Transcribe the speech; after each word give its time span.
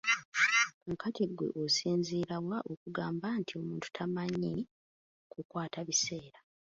Kaakati 0.85 1.23
ggwe 1.29 1.47
osinziira 1.63 2.35
wa 2.47 2.57
okugamba 2.71 3.27
nti 3.39 3.51
omuntu 3.61 3.87
tamanyi 3.95 4.53
kukwata 5.31 5.79
biseera? 5.87 6.39